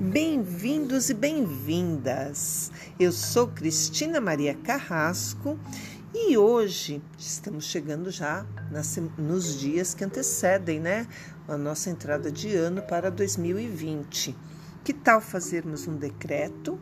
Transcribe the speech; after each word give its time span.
Bem-vindos 0.00 1.10
e 1.10 1.14
bem-vindas. 1.14 2.72
Eu 2.98 3.12
sou 3.12 3.48
Cristina 3.48 4.18
Maria 4.18 4.54
Carrasco 4.54 5.60
e 6.14 6.38
hoje 6.38 7.02
estamos 7.18 7.66
chegando 7.66 8.10
já 8.10 8.46
nos 9.18 9.60
dias 9.60 9.92
que 9.92 10.02
antecedem, 10.02 10.80
né, 10.80 11.06
a 11.46 11.54
nossa 11.58 11.90
entrada 11.90 12.32
de 12.32 12.56
ano 12.56 12.80
para 12.80 13.10
2020. 13.10 14.34
Que 14.82 14.94
tal 14.94 15.20
fazermos 15.20 15.86
um 15.86 15.94
decreto? 15.94 16.80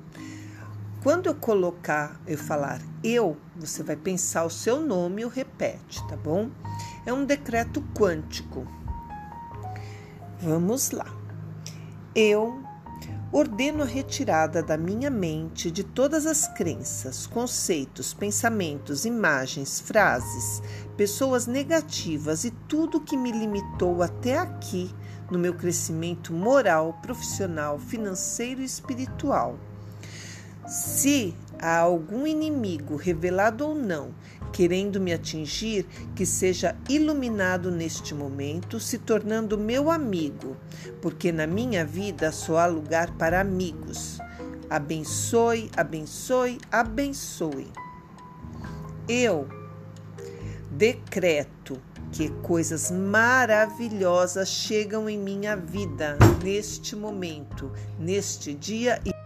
Quando 1.03 1.27
eu 1.27 1.35
colocar, 1.35 2.21
eu 2.25 2.39
falar 2.39 2.80
eu, 3.03 3.37
você 3.57 3.82
vai 3.82 3.96
pensar 3.96 4.45
o 4.45 4.50
seu 4.50 4.80
nome 4.80 5.23
e 5.23 5.25
o 5.25 5.29
repete, 5.29 6.07
tá 6.07 6.16
bom? 6.16 6.53
É 7.05 7.12
um 7.12 7.25
decreto 7.25 7.82
quântico. 7.98 8.64
Vamos 10.41 10.93
lá. 10.93 11.12
Eu 12.15 12.68
ordeno 13.30 13.82
a 13.82 13.87
retirada 13.87 14.62
da 14.62 14.77
minha 14.77 15.10
mente 15.10 15.70
de 15.70 15.84
todas 15.84 16.24
as 16.24 16.48
crenças, 16.48 17.27
conceitos, 17.27 18.14
pensamentos, 18.14 19.04
imagens, 19.04 19.80
frases, 19.80 20.62
pessoas 20.96 21.46
negativas 21.46 22.45
e 22.45 22.51
tudo 22.51 23.01
que 23.01 23.16
me 23.16 23.30
limitou 23.30 24.02
até 24.02 24.38
aqui 24.38 24.91
no 25.30 25.38
meu 25.38 25.52
crescimento 25.52 26.32
moral, 26.32 26.98
profissional, 27.02 27.78
financeiro 27.78 28.62
e 28.62 28.64
espiritual. 28.64 29.59
Se 30.66 31.34
há 31.59 31.79
algum 31.79 32.26
inimigo, 32.26 32.96
revelado 32.96 33.66
ou 33.66 33.74
não, 33.74 34.10
querendo 34.52 35.01
me 35.01 35.12
atingir, 35.12 35.87
que 36.15 36.25
seja 36.25 36.77
iluminado 36.88 37.70
neste 37.70 38.15
momento, 38.15 38.79
se 38.80 38.98
tornando 38.98 39.59
meu 39.59 39.91
amigo, 39.91 40.57
porque 41.01 41.33
na 41.33 41.47
minha 41.47 41.85
vida 41.85 42.32
só 42.32 42.59
há 42.59 42.66
lugar 42.66 43.10
para 43.16 43.41
amigos. 43.41 44.19
Abençoe, 44.71 45.71
abençoe, 45.76 46.59
abençoe. 46.71 47.73
Eu 49.09 49.49
decreto 50.71 51.80
que 52.13 52.29
coisas 52.43 52.91
maravilhosas 52.91 54.49
chegam 54.49 55.09
em 55.09 55.19
minha 55.19 55.57
vida 55.57 56.16
neste 56.43 56.96
momento, 56.96 57.71
neste 57.99 58.54
dia 58.54 59.01
e 59.04 59.18